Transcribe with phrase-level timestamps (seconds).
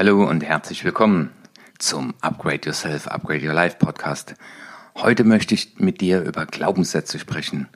[0.00, 1.28] Hallo und herzlich willkommen
[1.78, 4.34] zum Upgrade Yourself, Upgrade Your Life Podcast.
[4.96, 7.68] Heute möchte ich mit dir über Glaubenssätze sprechen.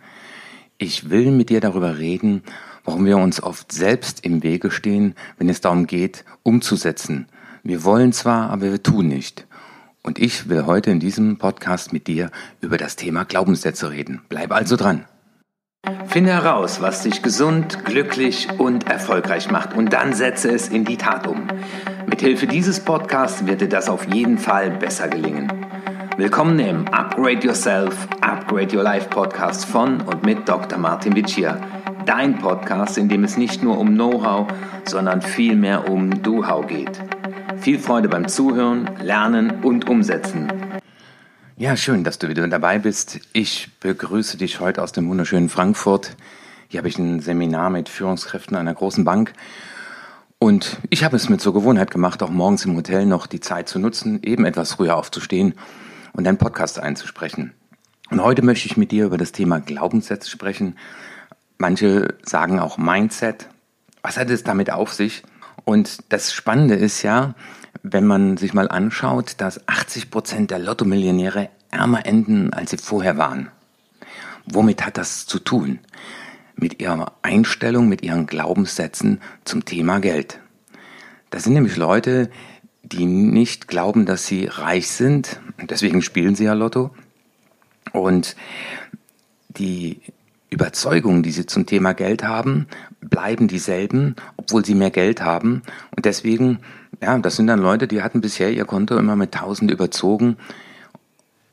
[0.78, 2.42] Ich will mit dir darüber reden,
[2.82, 7.28] warum wir uns oft selbst im Wege stehen, wenn es darum geht, umzusetzen.
[7.62, 9.46] Wir wollen zwar, aber wir tun nicht.
[10.02, 12.30] Und ich will heute in diesem Podcast mit dir
[12.62, 14.22] über das Thema Glaubenssätze reden.
[14.30, 15.04] Bleib also dran.
[16.06, 20.96] Finde heraus, was dich gesund, glücklich und erfolgreich macht und dann setze es in die
[20.96, 21.46] Tat um.
[22.14, 25.50] Mithilfe dieses Podcasts wird dir das auf jeden Fall besser gelingen.
[26.16, 30.78] Willkommen im Upgrade Yourself, Upgrade Your Life Podcast von und mit Dr.
[30.78, 31.60] Martin Vicia.
[32.06, 34.46] Dein Podcast, in dem es nicht nur um Know-how,
[34.84, 37.02] sondern vielmehr um Do-How geht.
[37.56, 40.52] Viel Freude beim Zuhören, Lernen und Umsetzen.
[41.56, 43.18] Ja, schön, dass du wieder dabei bist.
[43.32, 46.14] Ich begrüße dich heute aus dem wunderschönen Frankfurt.
[46.68, 49.32] Hier habe ich ein Seminar mit Führungskräften einer großen Bank.
[50.44, 53.66] Und ich habe es mit zur Gewohnheit gemacht, auch morgens im Hotel noch die Zeit
[53.66, 55.54] zu nutzen, eben etwas früher aufzustehen
[56.12, 57.54] und einen Podcast einzusprechen.
[58.10, 60.76] Und heute möchte ich mit dir über das Thema Glaubenssätze sprechen.
[61.56, 63.48] Manche sagen auch Mindset.
[64.02, 65.22] Was hat es damit auf sich?
[65.64, 67.34] Und das Spannende ist ja,
[67.82, 73.16] wenn man sich mal anschaut, dass 80 Prozent der Lotto-Millionäre ärmer enden, als sie vorher
[73.16, 73.48] waren.
[74.44, 75.78] Womit hat das zu tun?
[76.56, 80.38] Mit ihrer Einstellung, mit ihren Glaubenssätzen zum Thema Geld.
[81.30, 82.30] Das sind nämlich Leute,
[82.82, 86.90] die nicht glauben, dass sie reich sind, deswegen spielen sie ja Lotto.
[87.92, 88.36] Und
[89.48, 90.00] die
[90.50, 92.66] Überzeugungen, die sie zum Thema Geld haben,
[93.00, 95.62] bleiben dieselben, obwohl sie mehr Geld haben.
[95.96, 96.60] Und deswegen
[97.04, 100.36] ja, das sind dann Leute, die hatten bisher ihr Konto immer mit 1000 überzogen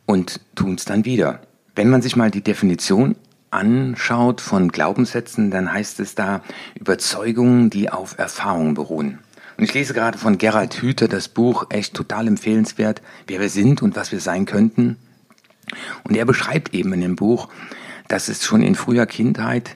[0.06, 1.42] und tun es dann wieder.
[1.76, 3.16] Wenn man sich mal die Definition
[3.52, 6.42] anschaut von Glaubenssätzen, dann heißt es da
[6.80, 9.20] Überzeugungen, die auf Erfahrungen beruhen.
[9.58, 13.82] Und ich lese gerade von Gerald Hüther das Buch, echt total empfehlenswert, wer wir sind
[13.82, 14.98] und was wir sein könnten.
[16.04, 17.50] Und er beschreibt eben in dem Buch,
[18.08, 19.76] dass es schon in früher Kindheit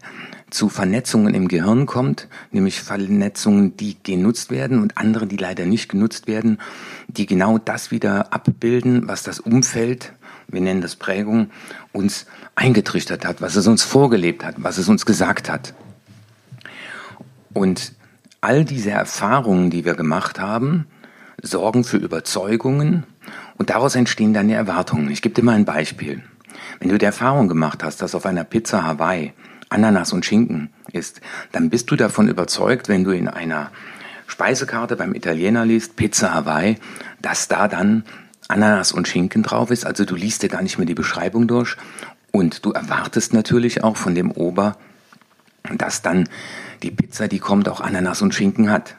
[0.50, 5.90] zu Vernetzungen im Gehirn kommt, nämlich Vernetzungen, die genutzt werden und andere, die leider nicht
[5.90, 6.60] genutzt werden,
[7.08, 10.14] die genau das wieder abbilden, was das Umfeld,
[10.48, 11.50] wir nennen das Prägung,
[11.92, 12.26] uns
[12.56, 15.74] eingetrichtert hat, was es uns vorgelebt hat, was es uns gesagt hat.
[17.54, 17.94] Und
[18.42, 20.88] all diese Erfahrungen, die wir gemacht haben,
[21.42, 23.04] sorgen für Überzeugungen
[23.58, 25.10] und daraus entstehen dann Erwartungen.
[25.10, 26.24] Ich gebe dir mal ein Beispiel.
[26.80, 29.34] Wenn du die Erfahrung gemacht hast, dass auf einer Pizza Hawaii
[29.70, 33.72] Ananas und Schinken isst, dann bist du davon überzeugt, wenn du in einer
[34.28, 36.78] Speisekarte beim Italiener liest, Pizza Hawaii,
[37.22, 38.04] dass da dann
[38.48, 39.86] Ananas und Schinken drauf ist.
[39.86, 41.78] Also du liest dir gar nicht mehr die Beschreibung durch
[42.32, 44.78] und du erwartest natürlich auch von dem Ober,
[45.76, 46.30] dass dann
[46.84, 48.96] die Pizza, die kommt, auch Ananas und Schinken hat.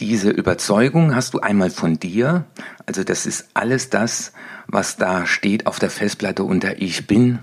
[0.00, 2.44] Diese Überzeugung hast du einmal von dir,
[2.84, 4.32] also das ist alles das,
[4.66, 7.38] was da steht auf der Festplatte unter Ich bin,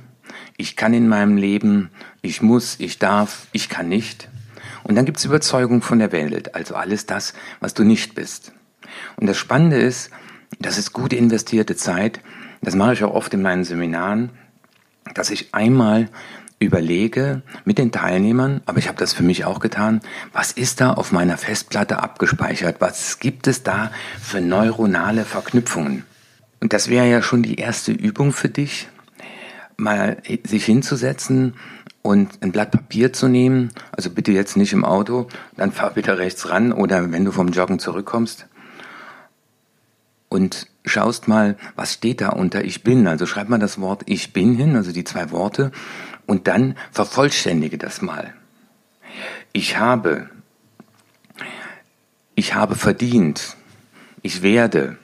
[0.58, 1.90] ich kann in meinem Leben,
[2.22, 4.30] ich muss, ich darf, ich kann nicht.
[4.84, 8.52] Und dann gibt es Überzeugung von der Welt, also alles das, was du nicht bist.
[9.18, 10.12] Und das Spannende ist,
[10.60, 12.22] das ist gut investierte Zeit.
[12.62, 14.30] Das mache ich auch oft in meinen Seminaren,
[15.14, 16.10] dass ich einmal
[16.60, 20.02] überlege mit den Teilnehmern, aber ich habe das für mich auch getan,
[20.32, 22.76] was ist da auf meiner Festplatte abgespeichert?
[22.80, 23.92] Was gibt es da
[24.22, 26.06] für neuronale Verknüpfungen?
[26.60, 28.88] Und das wäre ja schon die erste Übung für dich,
[29.76, 31.56] mal sich hinzusetzen
[32.04, 36.20] und ein Blatt Papier zu nehmen, also bitte jetzt nicht im Auto, dann fahr bitte
[36.20, 38.46] rechts ran oder wenn du vom Joggen zurückkommst
[40.32, 44.32] und schaust mal, was steht da unter Ich bin, also schreib mal das Wort Ich
[44.32, 45.74] bin hin, also die zwei Worte
[46.26, 48.34] und dann vervollständige das mal.
[49.52, 50.30] Ich habe,
[52.34, 53.58] ich habe verdient,
[54.22, 54.98] ich werde,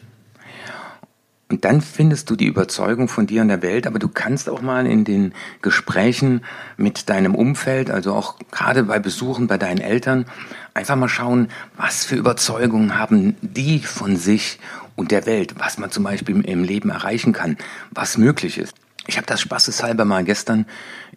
[1.49, 4.61] und dann findest du die Überzeugung von dir und der Welt, aber du kannst auch
[4.61, 6.41] mal in den Gesprächen
[6.75, 10.25] mit deinem Umfeld, also auch gerade bei Besuchen bei deinen Eltern,
[10.73, 14.59] einfach mal schauen, was für Überzeugungen haben die von sich
[14.97, 17.55] und der Welt, was man zum Beispiel im Leben erreichen kann,
[17.91, 18.73] was möglich ist.
[19.05, 20.65] Ich habe das spaßeshalber mal gestern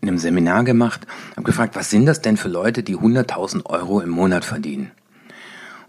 [0.00, 4.00] in einem Seminar gemacht, habe gefragt, was sind das denn für Leute, die 100.000 Euro
[4.00, 4.92] im Monat verdienen?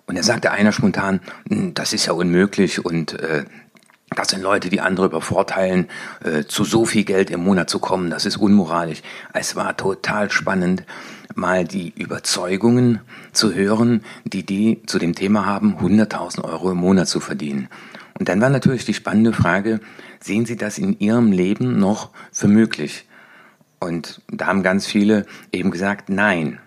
[0.08, 3.46] Und da sagte einer spontan, hm, das ist ja unmöglich und äh,
[4.16, 5.88] das sind Leute, die andere übervorteilen,
[6.24, 8.10] äh, zu so viel Geld im Monat zu kommen.
[8.10, 9.04] Das ist unmoralisch.
[9.34, 10.84] Es war total spannend,
[11.36, 13.00] mal die Überzeugungen
[13.32, 17.70] zu hören, die die zu dem Thema haben, 100.000 Euro im Monat zu verdienen.
[18.20, 19.80] Und dann war natürlich die spannende Frage,
[20.20, 23.06] sehen Sie das in Ihrem Leben noch für möglich?
[23.80, 26.60] Und da haben ganz viele eben gesagt, nein.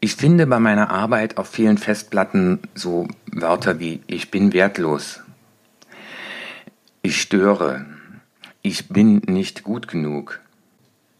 [0.00, 5.22] Ich finde bei meiner Arbeit auf vielen Festplatten so Wörter wie ich bin wertlos,
[7.00, 7.86] ich störe,
[8.62, 10.40] ich bin nicht gut genug.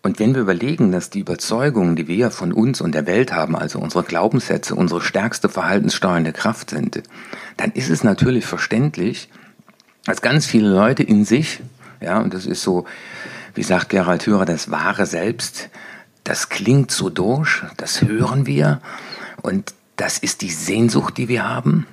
[0.04, 3.56] Und wenn wir überlegen, dass die Überzeugungen, die wir von uns und der Welt haben,
[3.56, 7.02] also unsere Glaubenssätze, unsere stärkste verhaltenssteuernde Kraft sind,
[7.56, 9.30] dann ist es natürlich verständlich,
[10.04, 11.60] dass ganz viele Leute in sich,
[12.02, 12.84] ja, und das ist so,
[13.54, 15.70] wie sagt Gerald Hörer, das wahre Selbst,
[16.22, 18.82] das klingt so durch, das hören wir
[19.40, 21.86] und das ist die Sehnsucht, die wir haben.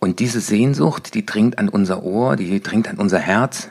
[0.00, 3.70] Und diese Sehnsucht, die dringt an unser Ohr, die dringt an unser Herz.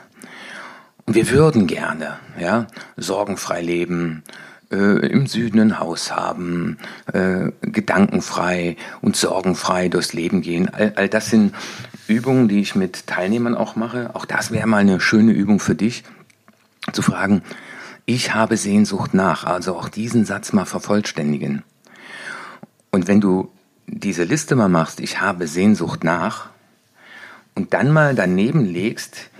[1.12, 4.22] Wir würden gerne, ja, sorgenfrei leben,
[4.70, 4.76] äh,
[5.08, 6.78] im Süden ein Haus haben,
[7.12, 10.72] äh, gedankenfrei und sorgenfrei durchs Leben gehen.
[10.72, 11.52] All, all das sind
[12.06, 14.10] Übungen, die ich mit Teilnehmern auch mache.
[14.14, 16.04] Auch das wäre mal eine schöne Übung für dich,
[16.92, 17.42] zu fragen,
[18.06, 21.64] ich habe Sehnsucht nach, also auch diesen Satz mal vervollständigen.
[22.92, 23.50] Und wenn du
[23.88, 26.50] diese Liste mal machst, ich habe Sehnsucht nach,
[27.56, 29.30] und dann mal daneben legst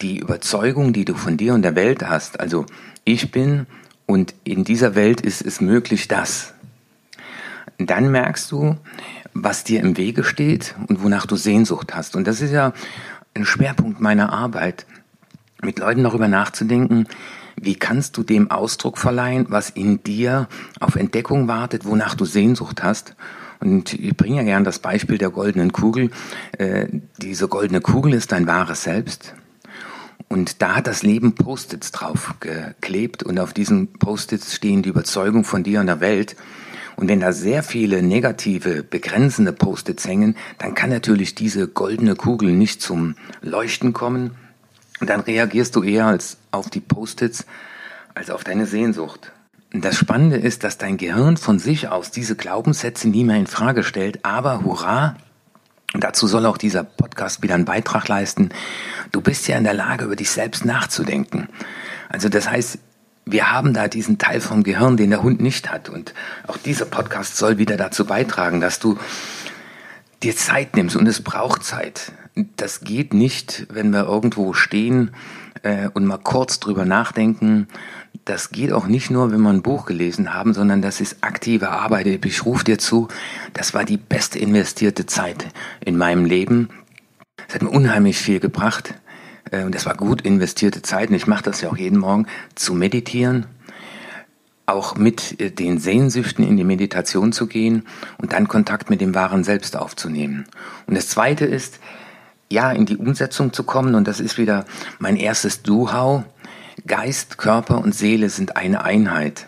[0.00, 2.66] die Überzeugung, die du von dir und der Welt hast, also
[3.04, 3.66] ich bin
[4.06, 6.54] und in dieser Welt ist es möglich das,
[7.78, 8.76] dann merkst du,
[9.34, 12.16] was dir im Wege steht und wonach du Sehnsucht hast.
[12.16, 12.72] Und das ist ja
[13.34, 14.86] ein Schwerpunkt meiner Arbeit,
[15.62, 17.06] mit Leuten darüber nachzudenken,
[17.60, 20.48] wie kannst du dem Ausdruck verleihen, was in dir
[20.78, 23.16] auf Entdeckung wartet, wonach du Sehnsucht hast?
[23.60, 26.10] Und ich bringe ja gern das Beispiel der goldenen Kugel.
[26.56, 26.86] Äh,
[27.20, 29.34] diese goldene Kugel ist dein wahres Selbst.
[30.28, 35.44] Und da hat das Leben Post-its drauf geklebt und auf diesen Post-its stehen die Überzeugung
[35.44, 36.36] von dir und der Welt.
[36.96, 42.52] Und wenn da sehr viele negative, begrenzende Post-its hängen, dann kann natürlich diese goldene Kugel
[42.52, 44.32] nicht zum Leuchten kommen,
[45.00, 47.46] und dann reagierst du eher als auf die Post-its
[48.14, 49.32] als auf deine Sehnsucht.
[49.72, 53.46] Und das Spannende ist, dass dein Gehirn von sich aus diese Glaubenssätze nie mehr in
[53.46, 55.16] Frage stellt, aber hurra,
[55.94, 58.50] dazu soll auch dieser Podcast wieder einen Beitrag leisten.
[59.12, 61.48] Du bist ja in der Lage, über dich selbst nachzudenken.
[62.08, 62.78] Also das heißt,
[63.24, 65.88] wir haben da diesen Teil vom Gehirn, den der Hund nicht hat.
[65.88, 66.14] Und
[66.46, 68.98] auch dieser Podcast soll wieder dazu beitragen, dass du
[70.22, 70.96] dir Zeit nimmst.
[70.96, 72.12] Und es braucht Zeit
[72.56, 75.10] das geht nicht, wenn wir irgendwo stehen
[75.62, 77.68] äh, und mal kurz drüber nachdenken.
[78.24, 81.70] Das geht auch nicht nur, wenn wir ein Buch gelesen haben, sondern das ist aktive
[81.70, 82.06] Arbeit.
[82.24, 83.08] Ich rufe dir zu,
[83.54, 85.46] das war die beste investierte Zeit
[85.84, 86.68] in meinem Leben.
[87.46, 88.94] Es hat mir unheimlich viel gebracht
[89.50, 91.10] äh, und das war gut investierte Zeit.
[91.10, 93.46] Und ich mache das ja auch jeden Morgen, zu meditieren,
[94.66, 97.86] auch mit äh, den Sehnsüchten in die Meditation zu gehen
[98.18, 100.46] und dann Kontakt mit dem wahren Selbst aufzunehmen.
[100.86, 101.80] Und das Zweite ist,
[102.50, 103.94] ja, in die Umsetzung zu kommen.
[103.94, 104.64] Und das ist wieder
[104.98, 106.24] mein erstes Do-How.
[106.86, 109.46] Geist, Körper und Seele sind eine Einheit.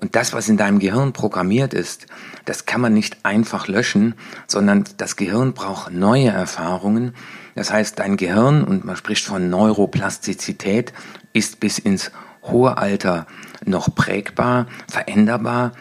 [0.00, 2.06] Und das, was in deinem Gehirn programmiert ist,
[2.44, 4.14] das kann man nicht einfach löschen,
[4.46, 7.14] sondern das Gehirn braucht neue Erfahrungen.
[7.54, 10.92] Das heißt, dein Gehirn, und man spricht von Neuroplastizität,
[11.32, 12.12] ist bis ins
[12.42, 13.26] hohe Alter
[13.64, 15.72] noch prägbar, veränderbar,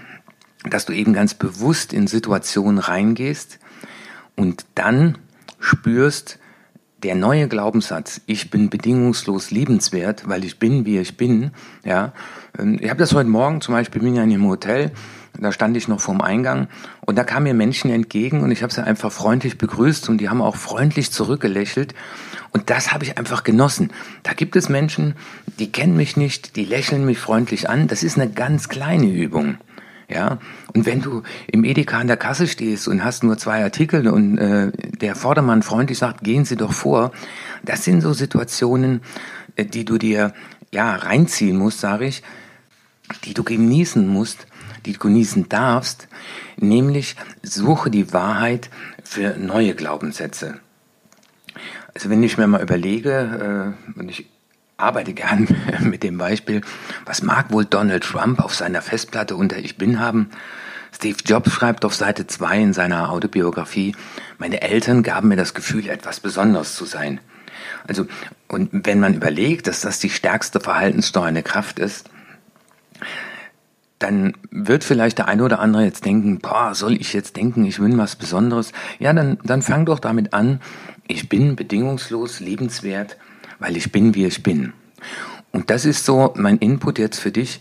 [0.70, 3.60] dass du eben ganz bewusst in Situationen reingehst
[4.36, 5.18] und dann
[5.66, 6.40] spürst,
[7.04, 11.52] der neue Glaubenssatz, ich bin bedingungslos liebenswert, weil ich bin, wie ich bin,
[11.84, 12.14] ja.
[12.58, 14.92] Ähm, ich habe das heute Morgen zum Beispiel, bin ja in einem Hotel,
[15.38, 16.68] da stand ich noch vorm Eingang
[17.02, 20.30] und da kamen mir Menschen entgegen und ich habe sie einfach freundlich begrüßt und die
[20.30, 21.94] haben auch freundlich zurückgelächelt
[22.52, 23.92] und das habe ich einfach genossen.
[24.24, 25.16] Da gibt es Menschen,
[25.60, 27.88] die kennen mich nicht, die lächeln mich freundlich an.
[27.88, 29.58] Das ist eine ganz kleine Übung.
[30.08, 30.38] Ja,
[30.74, 34.38] und wenn du im Edeka an der Kasse stehst und hast nur zwei Artikel und
[34.38, 34.72] äh,
[35.02, 37.12] der Vordermann freundlich sagt, gehen Sie doch vor,
[37.64, 39.02] das sind so Situationen,
[39.56, 40.34] äh, die du dir
[40.72, 42.22] ja reinziehen musst, sage ich,
[43.24, 44.46] die du genießen musst,
[44.86, 46.08] die du genießen darfst,
[46.58, 48.70] nämlich suche die Wahrheit
[49.04, 50.60] für neue Glaubenssätze.
[51.96, 54.30] Also wenn ich mir mal überlege, äh, und ich
[54.78, 55.48] arbeite gern
[55.82, 56.62] mit dem Beispiel,
[57.06, 60.30] was mag wohl Donald Trump auf seiner Festplatte unter Ich bin haben?
[60.94, 63.96] Steve Jobs schreibt auf Seite 2 in seiner Autobiografie,
[64.38, 67.20] meine Eltern gaben mir das Gefühl, etwas Besonderes zu sein.
[67.88, 68.08] Also,
[68.48, 72.10] und wenn man überlegt, dass das die stärkste verhaltenssteuernde Kraft ist,
[74.00, 77.78] dann wird vielleicht der eine oder andere jetzt denken, boah, soll ich jetzt denken, ich
[77.78, 78.72] bin was Besonderes?
[79.00, 80.62] Ja, dann, dann fang doch damit an,
[81.08, 83.18] ich bin bedingungslos liebenswert
[83.66, 84.74] weil ich bin, wie ich bin.
[85.52, 87.60] Und das ist so mein Input jetzt für dich.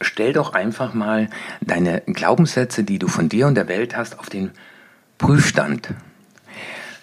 [0.00, 4.28] Stell doch einfach mal deine Glaubenssätze, die du von dir und der Welt hast, auf
[4.28, 4.50] den
[5.16, 5.90] Prüfstand.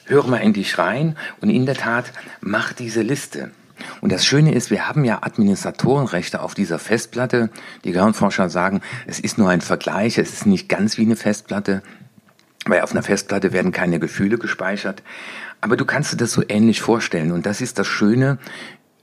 [0.03, 3.51] Hör mal in dich rein und in der Tat mach diese Liste.
[4.01, 7.49] Und das Schöne ist, wir haben ja Administratorenrechte auf dieser Festplatte.
[7.85, 11.81] Die Gehirnforscher sagen, es ist nur ein Vergleich, es ist nicht ganz wie eine Festplatte,
[12.65, 15.03] weil auf einer Festplatte werden keine Gefühle gespeichert.
[15.61, 17.31] Aber du kannst dir das so ähnlich vorstellen.
[17.31, 18.37] Und das ist das Schöne,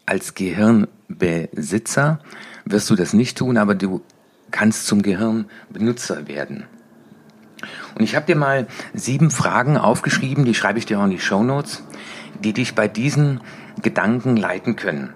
[0.07, 2.21] als Gehirnbesitzer
[2.65, 4.03] wirst du das nicht tun, aber du
[4.51, 6.65] kannst zum Gehirnbenutzer werden.
[7.95, 11.21] Und ich habe dir mal sieben Fragen aufgeschrieben, die schreibe ich dir auch in die
[11.21, 11.83] Show Notes,
[12.43, 13.41] die dich bei diesen
[13.83, 15.15] Gedanken leiten können.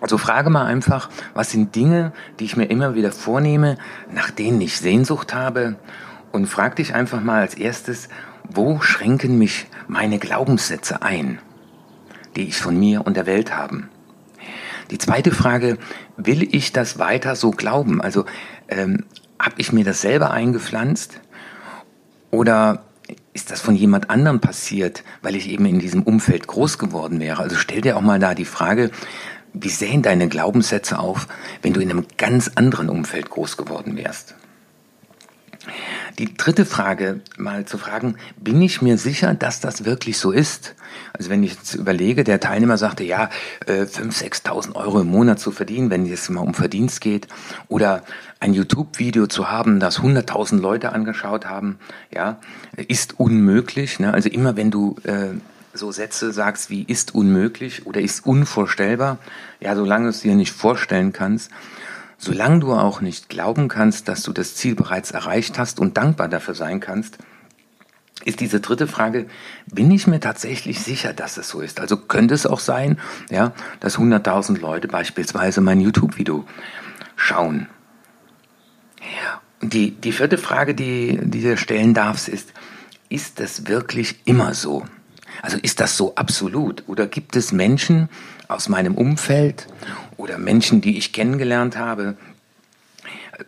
[0.00, 3.78] Also frage mal einfach, was sind Dinge, die ich mir immer wieder vornehme,
[4.12, 5.76] nach denen ich Sehnsucht habe?
[6.32, 8.08] Und frag dich einfach mal als erstes,
[8.48, 11.38] wo schränken mich meine Glaubenssätze ein,
[12.36, 13.88] die ich von mir und der Welt haben?
[14.90, 15.78] Die zweite Frage,
[16.16, 18.00] will ich das weiter so glauben?
[18.00, 18.24] Also
[18.68, 19.04] ähm,
[19.38, 21.20] habe ich mir das selber eingepflanzt
[22.30, 22.84] oder
[23.32, 27.42] ist das von jemand anderem passiert, weil ich eben in diesem Umfeld groß geworden wäre?
[27.42, 28.90] Also stell dir auch mal da die Frage,
[29.52, 31.26] wie sähen deine Glaubenssätze auf,
[31.62, 34.34] wenn du in einem ganz anderen Umfeld groß geworden wärst?
[36.18, 40.74] Die dritte Frage mal zu fragen, bin ich mir sicher, dass das wirklich so ist?
[41.12, 43.30] Also wenn ich jetzt überlege, der Teilnehmer sagte, ja,
[43.66, 47.28] 5.000, äh, 6.000 Euro im Monat zu verdienen, wenn es mal um Verdienst geht,
[47.68, 48.02] oder
[48.40, 51.78] ein YouTube-Video zu haben, das 100.000 Leute angeschaut haben,
[52.12, 52.40] ja,
[52.76, 54.00] ist unmöglich.
[54.00, 54.12] Ne?
[54.12, 55.34] Also immer wenn du äh,
[55.72, 59.18] so Sätze sagst wie ist unmöglich oder ist unvorstellbar,
[59.60, 61.52] ja, solange du es dir nicht vorstellen kannst,
[62.18, 66.28] Solange du auch nicht glauben kannst, dass du das Ziel bereits erreicht hast und dankbar
[66.28, 67.18] dafür sein kannst,
[68.24, 69.26] ist diese dritte Frage,
[69.72, 71.80] bin ich mir tatsächlich sicher, dass es so ist?
[71.80, 72.98] Also könnte es auch sein,
[73.30, 76.44] ja, dass 100.000 Leute beispielsweise mein YouTube-Video
[77.14, 77.68] schauen.
[79.62, 82.52] Die, die vierte Frage, die, die du stellen darfst, ist,
[83.08, 84.84] ist das wirklich immer so?
[85.40, 86.82] Also ist das so absolut?
[86.88, 88.08] Oder gibt es Menschen
[88.48, 89.68] aus meinem Umfeld
[90.18, 92.16] oder Menschen, die ich kennengelernt habe,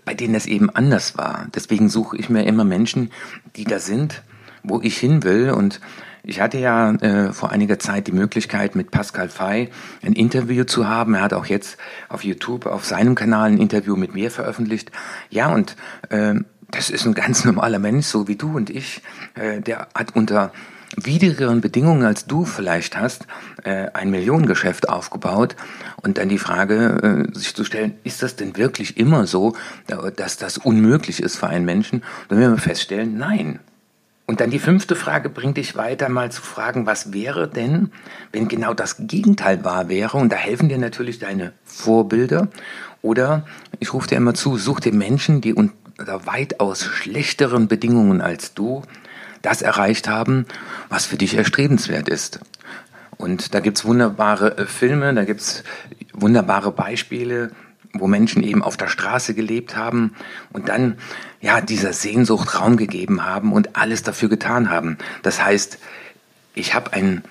[0.05, 1.49] bei denen es eben anders war.
[1.55, 3.11] Deswegen suche ich mir immer Menschen,
[3.57, 4.23] die da sind,
[4.63, 5.51] wo ich hin will.
[5.51, 5.81] Und
[6.23, 9.69] ich hatte ja äh, vor einiger Zeit die Möglichkeit, mit Pascal Fay
[10.03, 11.15] ein Interview zu haben.
[11.15, 11.77] Er hat auch jetzt
[12.09, 14.93] auf YouTube, auf seinem Kanal ein Interview mit mir veröffentlicht.
[15.29, 15.77] Ja, und
[16.09, 16.35] äh,
[16.71, 19.03] das ist ein ganz normaler Mensch, so wie du und ich.
[19.35, 20.53] Äh, der hat unter
[20.97, 23.27] widrigeren Bedingungen als du vielleicht hast,
[23.65, 25.57] äh, ein Millionengeschäft aufgebaut
[26.03, 29.55] und dann die Frage äh, sich zu stellen, ist das denn wirklich immer so,
[30.17, 32.03] dass das unmöglich ist für einen Menschen?
[32.29, 33.61] Dann werden wir feststellen, nein.
[34.31, 37.91] Und dann die fünfte Frage bringt dich weiter mal zu fragen, was wäre denn,
[38.31, 40.19] wenn genau das Gegenteil wahr wäre?
[40.19, 42.47] Und da helfen dir natürlich deine Vorbilder.
[43.03, 43.45] Oder
[43.81, 48.83] ich rufe dir immer zu, such dir Menschen, die unter weitaus schlechteren Bedingungen als du
[49.43, 50.47] das erreicht haben,
[50.89, 52.41] was für dich erstrebenswert ist.
[53.17, 55.63] Und da gibt's wunderbare äh, Filme, da gibt's
[56.13, 57.51] wunderbare Beispiele,
[57.93, 60.15] wo Menschen eben auf der Straße gelebt haben
[60.53, 60.97] und dann
[61.41, 64.97] ja dieser Sehnsucht Raum gegeben haben und alles dafür getan haben.
[65.23, 65.79] Das heißt,
[66.55, 67.23] ich habe ein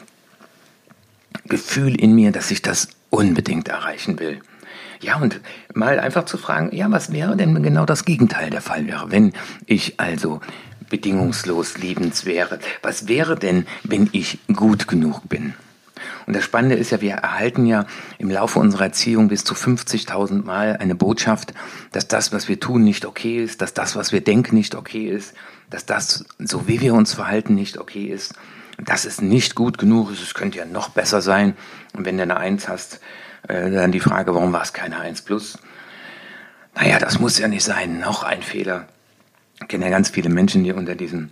[1.46, 4.42] Gefühl in mir, dass ich das unbedingt erreichen will.
[5.02, 5.40] Ja, und
[5.74, 9.34] mal einfach zu fragen, ja, was wäre denn genau das Gegenteil der Fall wäre, wenn
[9.66, 10.42] ich also
[10.90, 12.60] bedingungslos liebenswert.
[12.82, 15.54] Was wäre denn, wenn ich gut genug bin?
[16.26, 17.86] Und das Spannende ist ja, wir erhalten ja
[18.18, 21.54] im Laufe unserer Erziehung bis zu 50.000 Mal eine Botschaft,
[21.92, 25.10] dass das, was wir tun, nicht okay ist, dass das, was wir denken, nicht okay
[25.10, 25.34] ist,
[25.70, 28.34] dass das, so wie wir uns verhalten, nicht okay ist,
[28.78, 31.56] dass es nicht gut genug ist, es könnte ja noch besser sein.
[31.94, 33.02] Und wenn du eine Eins hast,
[33.48, 35.58] äh, dann die Frage, warum war es keine Eins plus?
[36.76, 38.88] Naja, das muss ja nicht sein, noch ein Fehler.
[39.62, 41.32] Ich kenne ja ganz viele Menschen, die unter diesem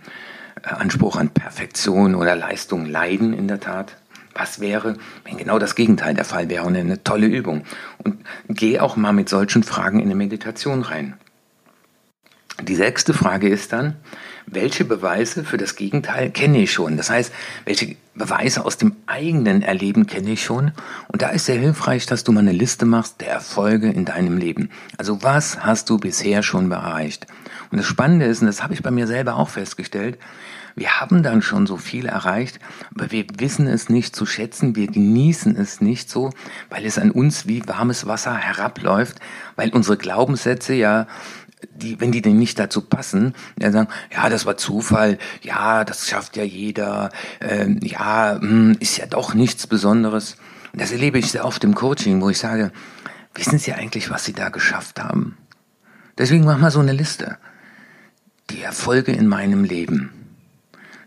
[0.62, 3.96] äh, Anspruch an Perfektion oder Leistung leiden, in der Tat.
[4.34, 6.64] Was wäre, wenn genau das Gegenteil der Fall wäre?
[6.64, 7.64] Und eine tolle Übung.
[7.98, 11.14] Und geh auch mal mit solchen Fragen in eine Meditation rein.
[12.62, 13.96] Die sechste Frage ist dann,
[14.46, 16.96] welche Beweise für das Gegenteil kenne ich schon?
[16.96, 17.32] Das heißt,
[17.64, 20.72] welche Beweise aus dem eigenen Erleben kenne ich schon?
[21.08, 24.38] Und da ist sehr hilfreich, dass du mal eine Liste machst der Erfolge in deinem
[24.38, 24.70] Leben.
[24.96, 27.26] Also was hast du bisher schon erreicht?
[27.70, 30.18] Und das Spannende ist, und das habe ich bei mir selber auch festgestellt,
[30.74, 32.60] wir haben dann schon so viel erreicht,
[32.94, 36.30] aber wir wissen es nicht zu schätzen, wir genießen es nicht so,
[36.70, 39.18] weil es an uns wie warmes Wasser herabläuft,
[39.56, 41.08] weil unsere Glaubenssätze ja
[41.72, 46.08] die, wenn die denn nicht dazu passen, dann sagen, ja, das war Zufall, ja, das
[46.08, 47.10] schafft ja jeder,
[47.40, 50.36] ähm, ja, mh, hm, ist ja doch nichts Besonderes.
[50.72, 52.72] Und das erlebe ich sehr oft im Coaching, wo ich sage,
[53.34, 55.36] wissen Sie eigentlich, was Sie da geschafft haben?
[56.16, 57.38] Deswegen mach mal so eine Liste.
[58.50, 60.12] Die Erfolge in meinem Leben.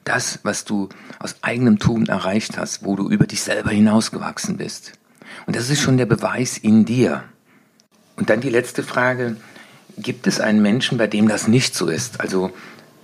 [0.04, 4.94] Das, was du aus eigenem Tun erreicht hast, wo du über dich selber hinausgewachsen bist.
[5.46, 7.24] Und das ist schon der Beweis in dir.
[8.16, 9.38] Und dann die letzte Frage,
[9.98, 12.20] gibt es einen Menschen, bei dem das nicht so ist?
[12.20, 12.52] Also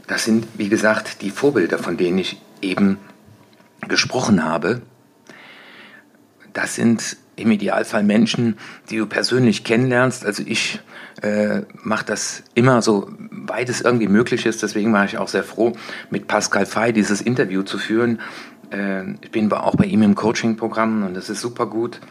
[0.08, 2.98] das sind, wie gesagt, die Vorbilder, von denen ich eben
[3.88, 4.82] gesprochen habe.
[6.54, 8.58] Das sind im Idealfall Menschen,
[8.90, 10.26] die du persönlich kennenlernst.
[10.26, 10.80] Also ich
[11.22, 14.64] äh, mache das immer so weit es irgendwie möglich ist.
[14.64, 15.74] Deswegen war ich auch sehr froh,
[16.10, 18.20] mit Pascal Fay dieses Interview zu führen.
[18.72, 22.02] Äh, ich bin auch bei ihm im Coaching-Programm und das ist super gut.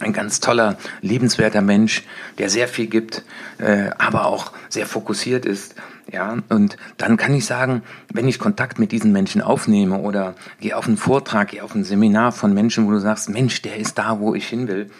[0.00, 2.04] Ein ganz toller, liebenswerter Mensch,
[2.38, 3.24] der sehr viel gibt,
[3.58, 5.74] äh, aber auch sehr fokussiert ist.
[6.10, 10.76] Ja, und dann kann ich sagen, wenn ich Kontakt mit diesen Menschen aufnehme oder gehe
[10.76, 13.98] auf einen Vortrag, gehe auf ein Seminar von Menschen, wo du sagst, Mensch, der ist
[13.98, 14.90] da, wo ich hin will.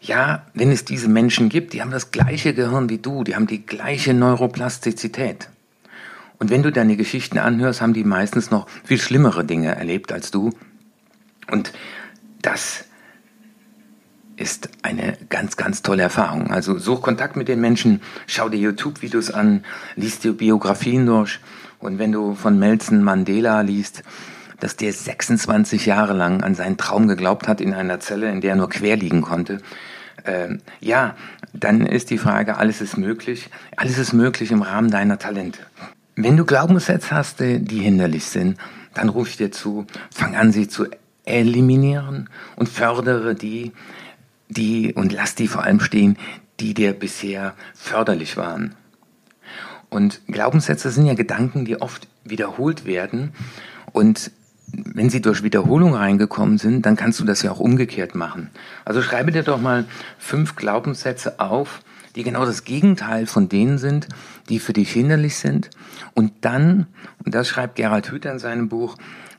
[0.00, 3.46] Ja, wenn es diese Menschen gibt, die haben das gleiche Gehirn wie du, die haben
[3.46, 5.50] die gleiche Neuroplastizität.
[6.38, 10.30] Und wenn du deine Geschichten anhörst, haben die meistens noch viel schlimmere Dinge erlebt als
[10.30, 10.50] du.
[11.50, 11.72] Und
[12.40, 12.84] das
[14.36, 16.50] ist eine ganz, ganz tolle Erfahrung.
[16.50, 19.64] Also such Kontakt mit den Menschen, schau dir YouTube-Videos an,
[19.96, 21.40] liest dir Biografien durch.
[21.78, 24.02] Und wenn du von Nelson Mandela liest,
[24.60, 28.50] dass der 26 Jahre lang an seinen Traum geglaubt hat in einer Zelle, in der
[28.50, 29.60] er nur quer liegen konnte,
[30.24, 31.16] äh, ja,
[31.52, 33.50] dann ist die Frage, alles ist möglich.
[33.76, 35.60] Alles ist möglich im Rahmen deiner Talente.
[36.16, 38.56] Wenn du Glaubenssätze hast, die hinderlich sind,
[38.94, 40.86] dann ruf ich dir zu, fang an, sie zu
[41.24, 43.72] eliminieren und fördere die,
[44.54, 46.16] die und lass die vor allem stehen,
[46.60, 48.74] die dir bisher förderlich waren.
[49.90, 53.32] Und Glaubenssätze sind ja Gedanken, die oft wiederholt werden.
[53.92, 54.30] Und
[54.72, 58.50] wenn sie durch Wiederholung reingekommen sind, dann kannst du das ja auch umgekehrt machen.
[58.84, 59.84] Also schreibe dir doch mal
[60.18, 61.82] fünf Glaubenssätze auf,
[62.16, 64.08] die genau das Gegenteil von denen sind,
[64.48, 65.70] die für dich hinderlich sind.
[66.14, 66.86] Und dann,
[67.24, 68.96] und das schreibt Gerald Hüther in seinem Buch,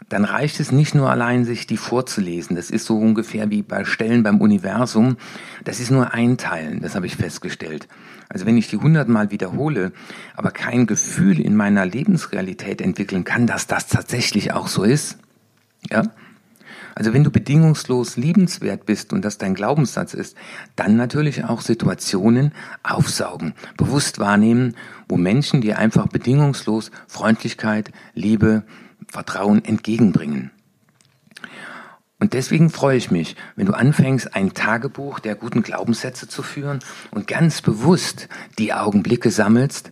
[0.10, 2.56] dann reicht es nicht nur allein, sich die vorzulesen.
[2.56, 5.18] Das ist so ungefähr wie bei Stellen beim Universum.
[5.64, 7.88] Das ist nur ein Teil, das habe ich festgestellt.
[8.30, 9.92] Also wenn ich die hundertmal wiederhole,
[10.36, 15.18] aber kein Gefühl in meiner Lebensrealität entwickeln kann, dass das tatsächlich auch so ist,
[15.90, 16.04] ja,
[16.96, 20.38] also wenn du bedingungslos liebenswert bist und das dein Glaubenssatz ist,
[20.78, 22.54] dann natürlich auch Situationen
[22.84, 24.76] aufsaugen, bewusst wahrnehmen,
[25.10, 28.64] wo Menschen dir einfach bedingungslos Freundlichkeit, Liebe,
[29.08, 30.52] Vertrauen entgegenbringen.
[32.18, 36.80] Und deswegen freue ich mich, wenn du anfängst, ein Tagebuch der guten Glaubenssätze zu führen
[37.12, 39.92] und ganz bewusst die Augenblicke sammelst,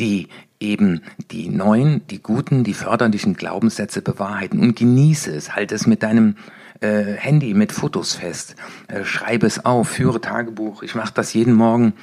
[0.00, 0.28] die
[0.60, 6.02] eben die neuen, die guten, die förderlichen Glaubenssätze bewahrheiten und genieße es, halte es mit
[6.02, 6.36] deinem
[6.80, 8.56] äh, Handy mit Fotos fest,
[8.88, 10.82] äh, schreibe es auf, führe Tagebuch.
[10.82, 11.94] Ich mache das jeden Morgen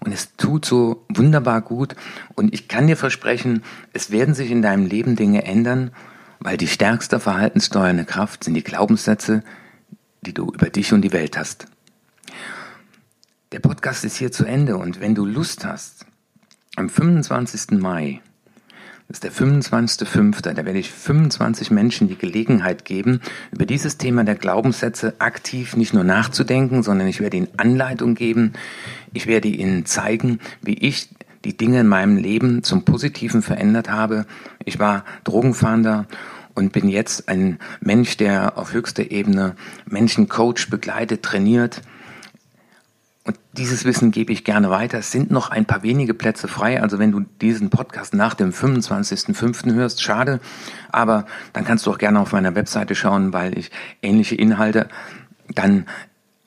[0.00, 1.96] und es tut so wunderbar gut.
[2.34, 5.90] Und ich kann dir versprechen, es werden sich in deinem Leben Dinge ändern,
[6.38, 9.42] weil die stärkste verhaltenssteuernde Kraft sind die Glaubenssätze,
[10.22, 11.66] die du über dich und die Welt hast.
[13.52, 16.04] Der Podcast ist hier zu Ende und wenn du Lust hast,
[16.76, 17.78] am 25.
[17.80, 18.20] Mai,
[19.08, 23.20] das ist der 25.05., da werde ich 25 Menschen die Gelegenheit geben,
[23.52, 28.52] über dieses Thema der Glaubenssätze aktiv nicht nur nachzudenken, sondern ich werde ihnen Anleitung geben.
[29.12, 31.08] Ich werde ihnen zeigen, wie ich
[31.44, 34.26] die Dinge in meinem Leben zum Positiven verändert habe.
[34.64, 36.06] Ich war Drogenfahnder
[36.54, 39.54] und bin jetzt ein Mensch, der auf höchster Ebene
[39.88, 41.82] Menschen coach, begleitet, trainiert,
[43.26, 44.98] und dieses Wissen gebe ich gerne weiter.
[44.98, 46.80] Es sind noch ein paar wenige Plätze frei.
[46.80, 49.74] Also wenn du diesen Podcast nach dem 25.05.
[49.74, 50.38] hörst, schade.
[50.92, 54.88] Aber dann kannst du auch gerne auf meiner Webseite schauen, weil ich ähnliche Inhalte
[55.52, 55.86] dann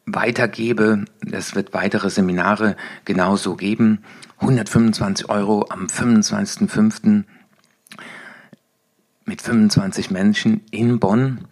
[0.06, 1.04] weitergebe.
[1.30, 4.00] Es wird weitere Seminare genauso geben.
[4.40, 7.26] 125 Euro am 25.05.
[9.26, 11.46] mit 25 Menschen in Bonn.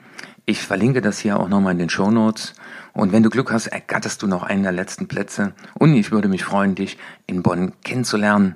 [0.49, 2.53] Ich verlinke das hier auch nochmal in den Show Notes.
[2.93, 5.51] Und wenn du Glück hast, ergatterst du noch einen der letzten Plätze.
[5.73, 8.55] Und ich würde mich freuen, dich in Bonn kennenzulernen.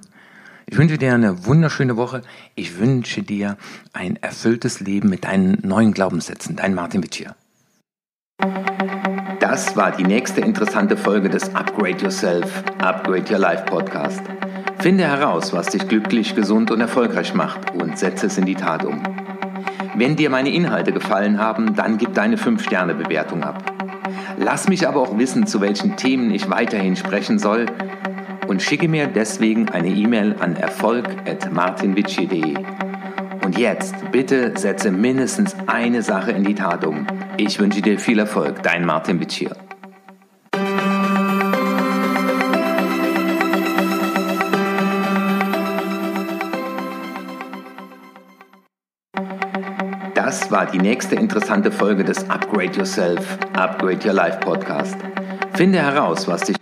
[0.67, 2.21] Ich wünsche dir eine wunderschöne Woche.
[2.55, 3.57] Ich wünsche dir
[3.91, 6.55] ein erfülltes Leben mit deinen neuen Glaubenssätzen.
[6.55, 7.35] Dein Martin Wittier.
[9.41, 14.21] Das war die nächste interessante Folge des Upgrade Yourself, Upgrade Your Life Podcast.
[14.79, 18.85] Finde heraus, was dich glücklich, gesund und erfolgreich macht und setze es in die Tat
[18.85, 19.03] um.
[19.95, 23.73] Wenn dir meine Inhalte gefallen haben, dann gib deine 5-Sterne-Bewertung ab.
[24.37, 27.65] Lass mich aber auch wissen, zu welchen Themen ich weiterhin sprechen soll
[28.47, 32.55] und schicke mir deswegen eine E-Mail an erfolg.martinwitschi.de.
[33.43, 37.05] Und jetzt bitte setze mindestens eine Sache in die Tat um.
[37.37, 39.51] Ich wünsche dir viel Erfolg, dein Martin Witschier.
[50.51, 54.97] War die nächste interessante Folge des Upgrade Yourself, Upgrade Your Life Podcast.
[55.53, 56.60] Finde heraus, was dich